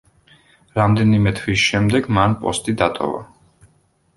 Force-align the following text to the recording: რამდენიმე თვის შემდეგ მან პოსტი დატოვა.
რამდენიმე 0.77 1.33
თვის 1.41 1.65
შემდეგ 1.65 2.09
მან 2.19 2.33
პოსტი 2.47 2.75
დატოვა. 2.81 3.21